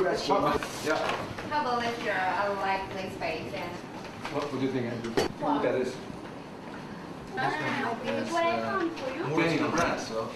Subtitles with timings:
[0.00, 0.96] Yeah.
[1.50, 2.14] How about like your
[2.62, 3.70] like play space and
[4.32, 5.12] What, what do you think, Andrew?
[5.14, 5.94] Look at this.
[7.34, 7.42] Look
[8.32, 9.36] what I found for you.
[9.36, 10.30] Painting on grass, so.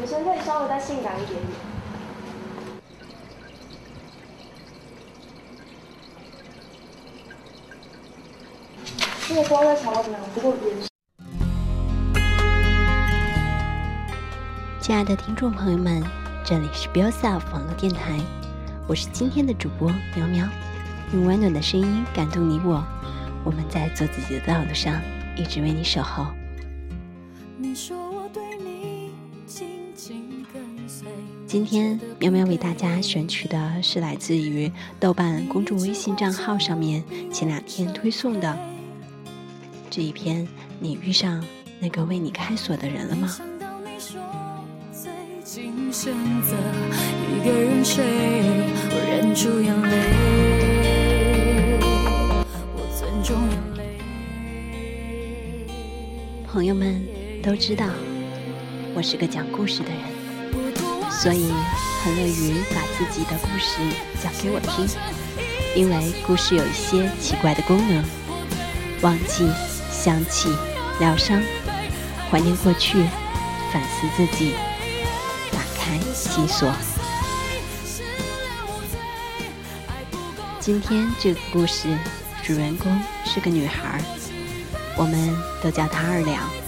[0.00, 1.52] 女生可以稍微再性感一点点。
[9.28, 10.26] 这个光在朝怎么样？
[10.34, 10.88] 不够严实。
[14.80, 16.02] 亲爱的听众朋友们，
[16.46, 18.18] 这里是 b i l s e l f 网络电台，
[18.88, 20.48] 我是今天的主播苗苗，
[21.12, 22.82] 用温暖的声音感动你我。
[23.44, 24.98] 我们在做自己的道路上，
[25.36, 26.28] 一直为你守候。
[31.50, 34.70] 今天喵喵为大家选取的是来自于
[35.00, 38.56] 豆瓣公众微信账号上面前两天推送的
[39.90, 40.46] 这一篇。
[40.78, 41.44] 你遇上
[41.80, 43.26] 那个为你开锁的人了吗？
[43.26, 44.22] 想到你说
[44.94, 45.12] 最
[45.42, 46.56] 近选择
[47.34, 48.04] 一个人睡，
[48.92, 51.80] 我忍住眼泪，
[52.76, 53.98] 我尊重眼泪。
[56.46, 57.04] 朋友们
[57.42, 57.88] 都知道，
[58.94, 59.98] 我是个讲故事的人，
[61.22, 61.52] 所以
[62.02, 63.76] 很乐于把自己的故事
[64.22, 64.88] 讲给我听，
[65.76, 68.02] 因为故事有一些奇怪的功能：
[69.02, 69.46] 忘记、
[69.92, 70.48] 想起、
[70.98, 71.42] 疗伤、
[72.30, 73.04] 怀念过去、
[73.70, 74.54] 反思自己、
[75.52, 76.72] 打开心锁。
[80.58, 81.94] 今天这个故事
[82.42, 84.00] 主人公是个女孩，
[84.96, 86.59] 我们都叫她二两。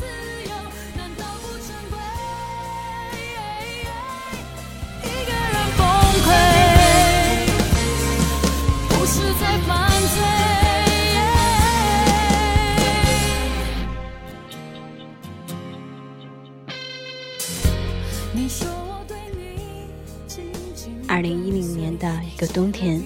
[21.13, 22.99] 二零一零年的一个冬天，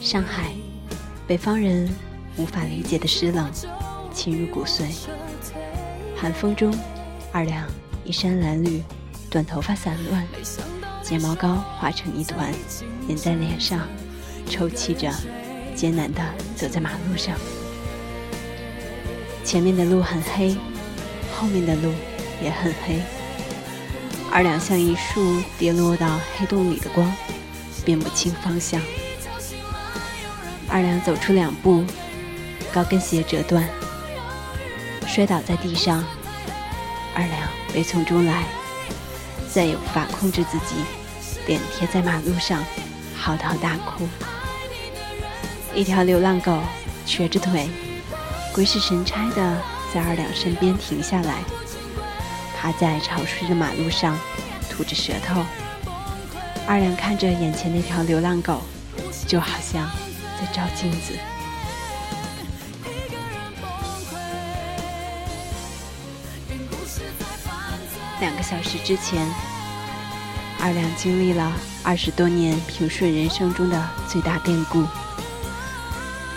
[0.00, 0.52] 上海，
[1.28, 1.88] 北方人
[2.36, 3.48] 无法理解的湿冷
[4.12, 5.06] 侵入骨髓。
[6.16, 6.76] 寒风中，
[7.30, 7.64] 二两
[8.04, 8.82] 衣衫褴褛，
[9.30, 10.26] 短头发散乱，
[11.04, 12.52] 睫毛膏化成一团，
[13.06, 13.86] 粘在脸上，
[14.50, 15.08] 抽泣着，
[15.76, 16.20] 艰难地
[16.56, 17.38] 走在马路上。
[19.44, 20.56] 前面的路很黑，
[21.32, 21.92] 后面的路
[22.42, 23.00] 也很黑。
[24.32, 27.06] 二两像一束跌落到黑洞里的光，
[27.84, 28.80] 辨不清方向。
[30.68, 31.84] 二两走出两步，
[32.72, 33.68] 高跟鞋折断，
[35.06, 36.02] 摔倒在地上。
[37.14, 38.44] 二两悲从中来，
[39.52, 40.76] 再也无法控制自己，
[41.46, 42.64] 脸贴在马路上，
[43.14, 44.08] 嚎啕大哭。
[45.74, 46.58] 一条流浪狗
[47.04, 47.68] 瘸着腿，
[48.54, 51.40] 鬼使神差的在二两身边停下来。
[52.58, 54.18] 趴在潮湿的马路上，
[54.70, 55.44] 吐着舌头。
[56.66, 58.62] 二两看着眼前那条流浪狗，
[59.26, 59.90] 就好像
[60.40, 61.12] 在照镜子。
[68.20, 69.28] 两个小时之前，
[70.60, 71.52] 二两经历了
[71.82, 74.86] 二十多年平顺人生中的最大变故。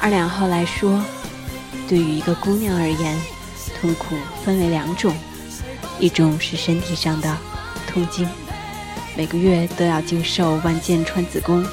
[0.02, 1.02] 二两后来说，
[1.88, 3.22] 对于一个姑娘而言，
[3.80, 5.16] 痛苦分为两种。
[6.00, 7.38] 一种是身体上的
[7.88, 8.28] 痛经，
[9.18, 11.66] 每个月都要经受万箭穿子宫，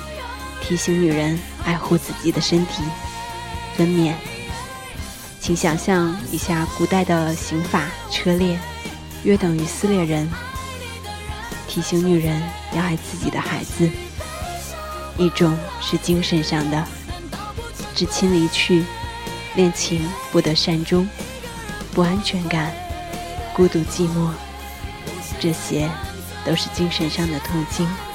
[0.62, 2.82] 提醒女人爱护自己的身体。
[3.76, 4.14] 分娩，
[5.40, 8.58] 请想象一下古代的刑法车裂，
[9.24, 10.30] 约等于撕裂人，
[11.66, 12.40] 提醒女人
[12.74, 13.90] 要爱自己的孩子。
[15.18, 16.86] 一种是精神上的，
[17.94, 18.84] 至亲离去，
[19.56, 21.08] 恋情不得善终，
[21.92, 22.72] 不安全感。
[23.54, 24.30] 孤独、寂寞，
[25.38, 25.90] 这些
[26.44, 28.11] 都是精神上的痛经。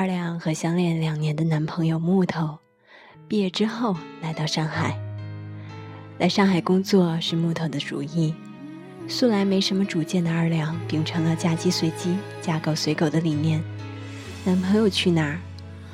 [0.00, 2.56] 二两和相恋两年的男朋友木头，
[3.28, 4.98] 毕业之后来到上海。
[6.16, 8.34] 来上海工作是木头的主意。
[9.06, 13.62] 素来没什么主见的二两，秉承了嫁鸡随鸡、嫁狗随狗的理念。
[14.42, 15.38] 男朋友去哪儿，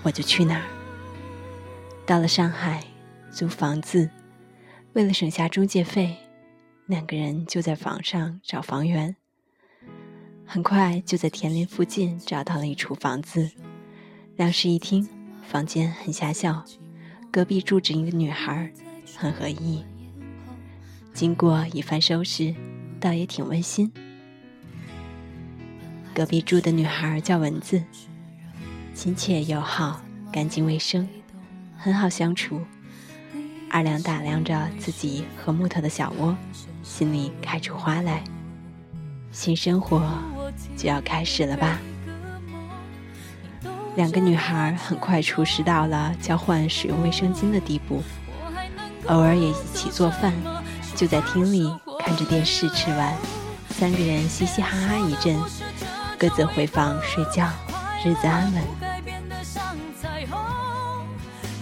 [0.04, 0.62] 我就去哪儿。
[2.06, 2.84] 到了上海，
[3.32, 4.08] 租房子，
[4.92, 6.14] 为了省下中介费，
[6.86, 9.16] 两个人就在网上找房源。
[10.44, 13.50] 很快就在田林附近找到了一处房子，
[14.36, 15.08] 两室一厅，
[15.48, 16.62] 房间很狭小，
[17.30, 18.70] 隔壁住着一个女孩，
[19.16, 19.82] 很合意。
[21.14, 22.54] 经过一番收拾，
[23.00, 23.90] 倒也挺温馨。
[26.14, 27.82] 隔壁住的女孩叫蚊子，
[28.92, 31.08] 亲切友好，干净卫生，
[31.78, 32.60] 很好相处。
[33.70, 36.36] 二两打量着自己和木头的小窝，
[36.82, 38.22] 心里开出花来。
[39.32, 40.06] 新生活
[40.76, 41.80] 就要开始了吧？
[43.96, 48.02] 两个女孩很快熟识到了交换使用卫生巾的地步，
[49.06, 50.34] 偶尔也一起做饭，
[50.94, 53.14] 就在厅里看着电视吃完，
[53.70, 55.34] 三个人嘻嘻哈哈一阵，
[56.18, 57.48] 各自回房睡觉，
[58.04, 58.62] 日子安稳。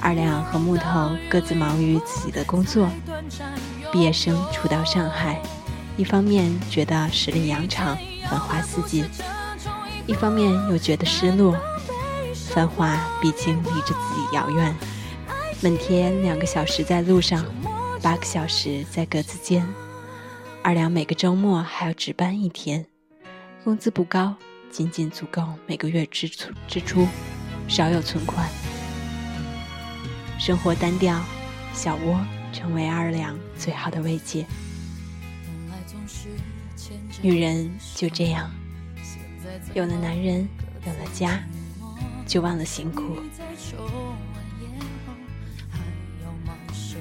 [0.00, 2.88] 二两和木头各自忙于自己的工作，
[3.92, 5.40] 毕业生初到上海。
[5.96, 7.96] 一方面觉得十里洋场
[8.28, 9.04] 繁华似锦，
[10.04, 11.56] 一方面又觉得失落。
[12.54, 14.72] 繁华毕竟离着自己遥远，
[15.60, 17.44] 每天两个小时在路上，
[18.00, 19.66] 八个小时在格子间。
[20.62, 22.86] 二两每个周末还要值班一天，
[23.64, 24.36] 工资不高，
[24.70, 27.08] 仅仅足够每个月支出支出，
[27.66, 28.48] 少有存款。
[30.38, 31.20] 生活单调，
[31.72, 34.46] 小窝成为二两最好的慰藉。
[37.20, 38.48] 女人就这样，
[39.74, 40.48] 有了男人，
[40.86, 41.42] 有了家，
[42.26, 43.18] 就忘了辛苦。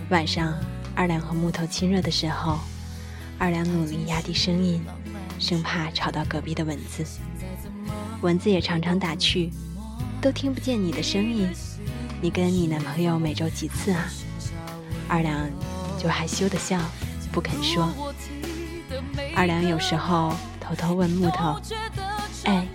[0.10, 0.54] 晚上，
[0.96, 2.60] 二两和木头亲热的时候，
[3.40, 4.84] 二两努力压低声音，
[5.40, 7.04] 生怕吵到隔壁的蚊子。
[8.22, 9.52] 蚊子也常常打趣
[10.22, 11.50] ：“都听不见你的声音，
[12.22, 14.06] 你跟你男朋友每周几次啊？”
[15.10, 15.50] 二两
[15.98, 16.80] 就害羞的笑，
[17.32, 17.92] 不肯说。
[19.36, 21.60] 二两有时候偷偷问木头
[22.46, 22.68] ：“哎，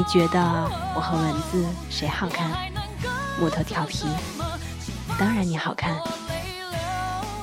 [0.00, 0.40] 你觉得
[0.94, 2.50] 我和蚊子谁好看？”
[3.38, 4.06] 木头调皮
[5.20, 5.94] ：“当然你好看。”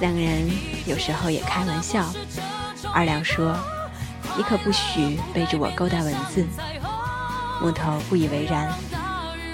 [0.01, 0.49] 两个人
[0.87, 2.03] 有时候也开玩笑。
[2.91, 3.55] 二两说
[4.35, 6.43] ：“你可不许背着我勾搭蚊子。”
[7.61, 8.73] 木头不以为然：“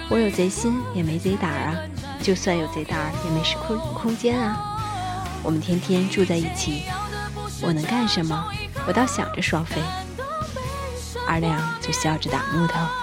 [0.07, 1.75] 我有贼心也没贼胆啊，
[2.21, 4.79] 就算有贼胆也没时空空间啊。
[5.44, 6.83] 我们天天住在一起，
[7.61, 8.45] 我能干什么？”
[8.88, 9.81] 我倒想着双飞，
[11.28, 13.02] 二亮就笑着打木头。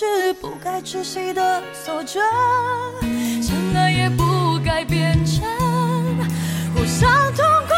[0.00, 2.20] 是不该窒息的锁着，
[3.42, 5.42] 相爱也不该变成
[6.72, 7.74] 互相痛苦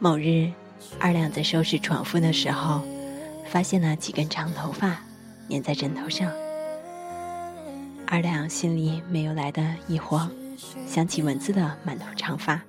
[0.00, 0.52] 某日，
[1.00, 2.82] 二两在收拾床铺的时候，
[3.50, 5.02] 发现了几根长头发
[5.50, 6.30] 粘在枕头上。
[8.06, 10.30] 二两心里没有来的一慌，
[10.86, 12.62] 想起蚊子的满头长发，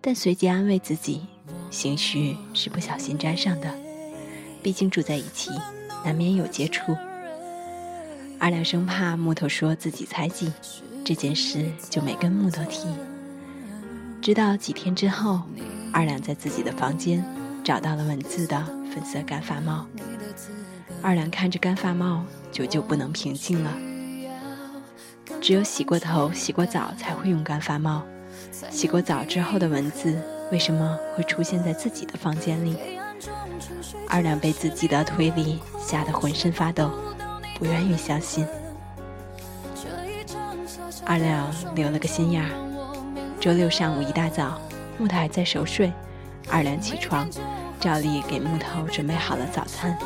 [0.00, 1.28] 但随即安慰自己，
[1.70, 3.72] 兴许是不小心沾上的。
[4.64, 5.50] 毕竟住在一起，
[6.04, 6.96] 难免有接触。
[8.40, 10.52] 二两生怕木头说自己猜忌，
[11.04, 12.88] 这件事就没跟木头提。
[14.22, 15.42] 直到几天之后。
[15.94, 17.22] 二两在自己的房间
[17.62, 18.58] 找到了文字的
[18.90, 19.86] 粉色干发帽。
[21.02, 23.70] 二两看着干发帽，久久不能平静了。
[25.38, 28.02] 只有洗过头、洗过澡才会用干发帽。
[28.70, 30.18] 洗过澡之后的蚊子
[30.50, 32.74] 为什么会出现在自己的房间里？
[34.08, 36.90] 二两被自己的推理吓得浑身发抖，
[37.58, 38.46] 不愿意相信。
[41.04, 42.71] 二两留了个心眼儿。
[43.42, 44.56] 周六上午一大早，
[44.96, 45.92] 木头还在熟睡，
[46.48, 47.28] 二两起床，
[47.80, 49.98] 照例给木头准备好了早餐，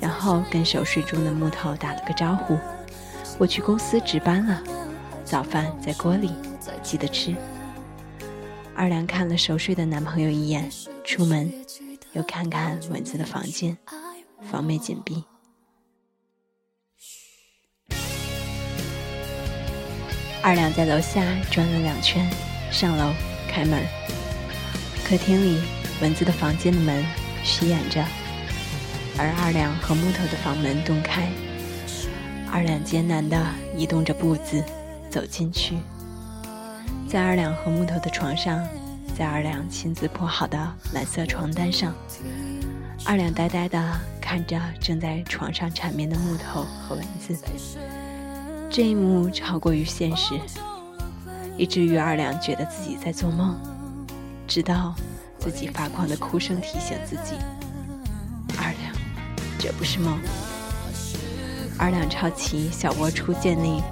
[0.00, 2.58] 然后跟熟睡中的木头打了个招呼
[3.36, 4.62] ：“我去公司值班了，
[5.26, 6.32] 早饭在锅里，
[6.82, 7.36] 记得吃。”
[8.74, 10.66] 二两看了熟睡的男朋友一眼，
[11.04, 11.52] 出门，
[12.14, 13.76] 又看看蚊子的房间，
[14.50, 15.22] 房门紧闭。
[20.42, 22.26] 二两在楼下转了两圈，
[22.70, 23.12] 上楼
[23.48, 23.84] 开门。
[25.04, 25.60] 客厅里，
[26.00, 27.04] 蚊子的房间的门
[27.42, 28.04] 虚掩着，
[29.18, 31.28] 而二两和木头的房门洞开。
[32.52, 33.36] 二两艰难地
[33.76, 34.62] 移动着步子
[35.08, 35.78] 走进去，
[37.08, 38.66] 在二两和木头的床上，
[39.16, 40.58] 在二两亲自铺好的
[40.92, 41.94] 蓝色床单上，
[43.04, 47.36] 二两呆呆地看着正在床上缠绵的木头和蚊子。
[48.68, 50.34] 这一幕超过于现实，
[51.56, 53.58] 以至于二两觉得自己在做梦，
[54.46, 54.94] 直到
[55.38, 57.34] 自己发狂的哭声提醒自己
[58.58, 58.94] ：“二两，
[59.58, 60.18] 这不是梦。”
[61.78, 63.82] 二两抄起小龌龊建立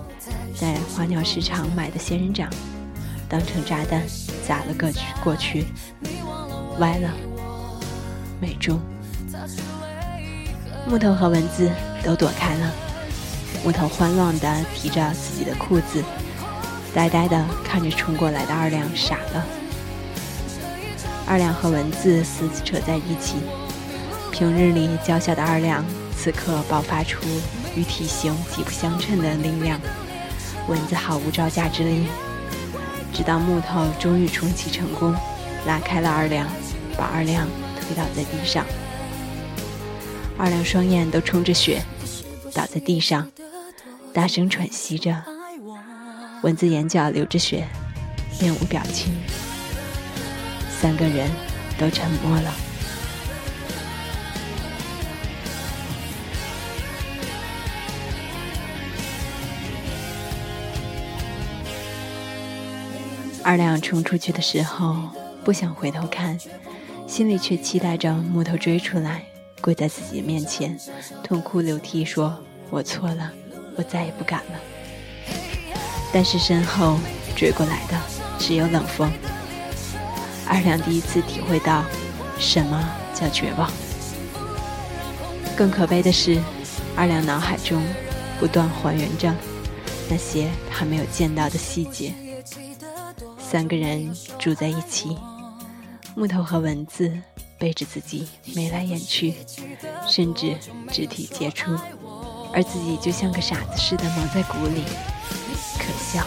[0.55, 2.51] 在花鸟市场买的仙人掌，
[3.29, 4.03] 当成炸弹
[4.47, 5.65] 砸了个去过去，
[6.79, 7.11] 歪了，
[8.41, 8.79] 没中。
[10.87, 11.71] 木头和蚊子
[12.03, 12.73] 都躲开了。
[13.65, 16.03] 木头慌乱地提着自己的裤子，
[16.95, 19.47] 呆呆地看着冲过来的二两，傻了。
[21.27, 23.37] 二两和蚊子撕扯在一起，
[24.33, 25.85] 平日里娇小的二两，
[26.17, 27.21] 此刻爆发出
[27.77, 29.79] 与体型极不相称的力量。
[30.67, 32.07] 蚊子毫无招架之力，
[33.13, 35.15] 直到木头终于充气成功，
[35.67, 36.49] 拉开了二两，
[36.97, 37.47] 把二两
[37.81, 38.65] 推倒在地上。
[40.37, 41.83] 二两双眼都充着血，
[42.55, 43.29] 倒在地上。
[44.15, 45.23] 大声喘息着，
[46.43, 47.67] 蚊子眼角流着血，
[48.41, 49.13] 面无表情。
[50.71, 51.29] 三个人
[51.77, 52.55] 都沉默了。
[63.43, 64.97] 二两冲出去的时候，
[65.43, 66.39] 不想回头看，
[67.07, 69.25] 心里却期待着木头追出来，
[69.61, 70.79] 跪在自己面前，
[71.25, 72.39] 痛哭流涕说
[72.71, 73.33] ：“我错了。”
[73.77, 74.78] 我再也不敢了。
[76.13, 76.99] 但是身后
[77.37, 77.97] 追过来的
[78.39, 79.11] 只有冷风。
[80.47, 81.85] 二两第一次体会到
[82.39, 83.71] 什么叫绝望。
[85.57, 86.41] 更可悲的是，
[86.97, 87.83] 二两脑海中
[88.39, 89.35] 不断还原着
[90.09, 92.15] 那些他没有见到的细节。
[93.39, 95.17] 三个人住在一起，
[96.15, 97.13] 木头和蚊子
[97.59, 99.35] 背着自己眉来眼去，
[100.07, 100.55] 甚至
[100.93, 101.77] 肢体接触。
[102.55, 104.83] 而自己就像个傻子似的蒙在鼓里，
[106.11, 106.25] 笑，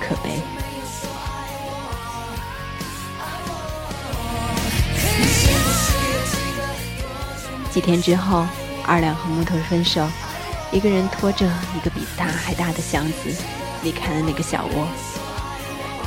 [0.00, 0.40] 可悲。
[7.70, 8.46] 几天之后，
[8.86, 10.08] 二两和木头分手，
[10.70, 13.34] 一个人拖着一个比他还大的箱子
[13.82, 14.88] 离开了那个小窝。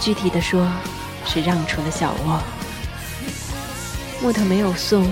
[0.02, 0.68] 具体的说，
[1.24, 2.42] 是让出了小窝。
[4.22, 5.08] 木头没有送，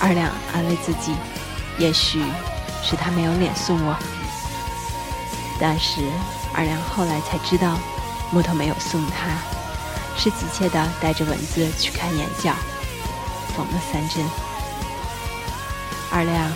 [0.00, 1.16] 二两安慰自己，
[1.78, 2.22] 也许。
[2.86, 3.96] 是他没有脸送我，
[5.58, 6.02] 但是
[6.54, 7.76] 二亮后来才知道，
[8.30, 9.36] 木头没有送他，
[10.16, 12.54] 是急切的带着蚊子去看眼角，
[13.56, 14.24] 缝了三针。
[16.10, 16.50] 二亮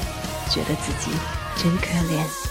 [0.49, 1.11] 觉得自己
[1.57, 2.48] 真可怜。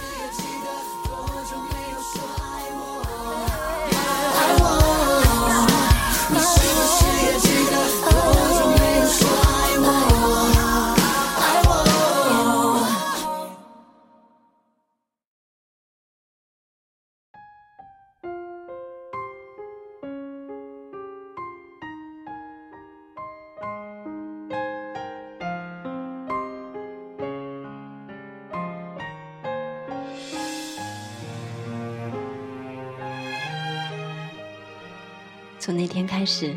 [35.68, 36.56] 从那天开始，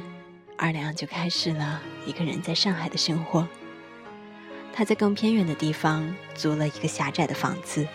[0.57, 3.45] 二两就开始了一个人在上海的生活。
[4.71, 7.85] 他在更偏远的地方租了一个狭窄的房子，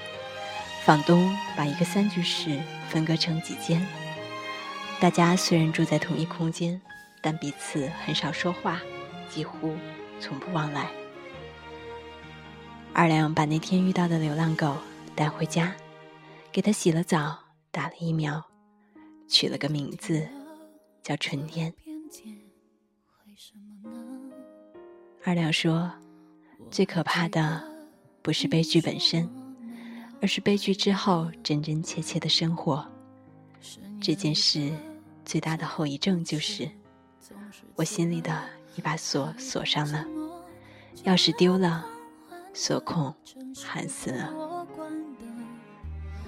[0.84, 3.80] 房东把一个三居室分割成几间。
[5.00, 6.78] 大家虽然住在同一空间，
[7.22, 8.82] 但彼此很少说话，
[9.30, 9.74] 几乎
[10.20, 10.90] 从不往来。
[12.92, 14.76] 二两把那天遇到的流浪狗
[15.14, 15.74] 带回家，
[16.52, 17.38] 给它洗了澡，
[17.70, 18.44] 打了疫苗，
[19.26, 20.28] 取了个名字
[21.06, 21.72] 叫春天。
[25.24, 25.88] 二两说，
[26.68, 27.62] 最可怕的
[28.22, 29.30] 不是悲剧本身，
[30.20, 32.84] 而是悲剧之后真真切切的生活。
[34.00, 34.72] 这件事
[35.24, 36.68] 最大的后遗症就是，
[37.76, 38.42] 我心里的
[38.74, 40.04] 一把锁锁上了，
[41.04, 41.86] 钥匙丢了，
[42.52, 43.14] 锁孔
[43.64, 44.66] 焊死了。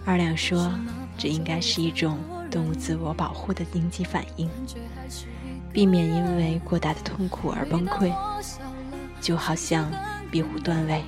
[0.05, 0.73] 二两说，
[1.19, 2.17] 这应该是一种
[2.51, 4.49] 动物自我保护的应激反应，
[5.73, 8.13] 避免因为过大的痛苦而崩溃，
[9.21, 9.91] 就好像
[10.31, 11.05] 壁虎断尾，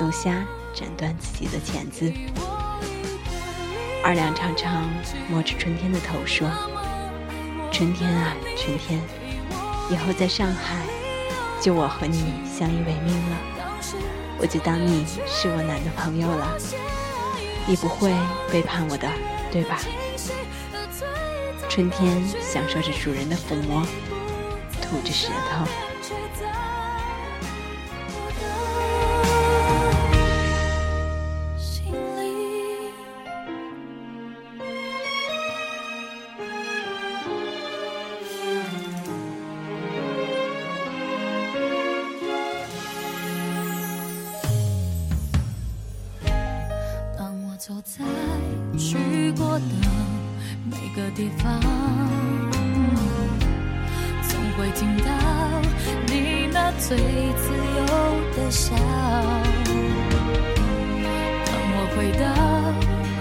[0.00, 0.44] 龙虾
[0.74, 2.12] 斩断自己的钳子。
[4.02, 4.88] 二两常常
[5.30, 6.48] 摸着春天的头说
[7.72, 9.00] ：“春天啊，春天，
[9.90, 10.76] 以后在上海，
[11.60, 13.38] 就我和你相依为命了，
[14.38, 16.54] 我就当你是我男的朋友了，
[17.66, 18.12] 你不会
[18.52, 19.08] 背叛我的，
[19.54, 19.78] 对吧？”
[21.70, 23.86] 春天享受着主人的抚摸，
[24.82, 26.63] 吐着舌头。
[56.86, 57.80] 最自由
[58.36, 58.76] 的笑。
[61.46, 62.22] 当我回到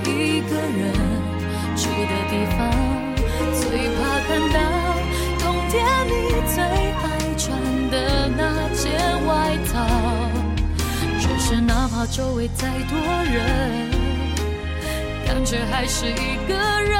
[0.03, 0.12] 一
[0.50, 0.82] 个人
[1.77, 2.60] 住的地方，
[3.55, 3.63] 最
[3.96, 4.55] 怕看到
[5.39, 5.74] 冬天
[6.10, 6.12] 你
[6.53, 6.60] 最
[6.91, 7.03] 爱
[7.38, 7.41] 穿
[7.89, 7.96] 的
[8.36, 8.43] 那
[8.74, 8.84] 件
[9.25, 9.32] 外
[9.72, 9.74] 套。
[11.22, 12.99] 只是哪怕周围再多
[13.32, 13.89] 人，
[15.26, 16.99] 感觉还是一个人。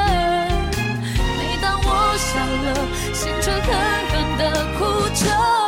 [1.12, 2.68] 每当我笑了，
[3.14, 3.68] 心却狠
[4.08, 4.42] 狠地
[4.80, 4.80] 哭
[5.14, 5.63] 着。